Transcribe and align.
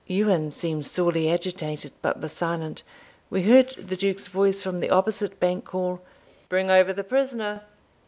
Ewan 0.09 0.49
seemed 0.49 0.83
sorely 0.83 1.29
agitated, 1.29 1.91
but 2.01 2.19
was 2.19 2.31
silent. 2.31 2.81
We 3.29 3.43
heard 3.43 3.69
the 3.77 3.95
Duke's 3.95 4.29
voice 4.29 4.63
from 4.63 4.79
the 4.79 4.89
opposite 4.89 5.39
bank 5.39 5.63
call, 5.65 6.01
"Bring 6.49 6.71
over 6.71 6.91
the 6.91 7.03
prisoner." 7.03 7.65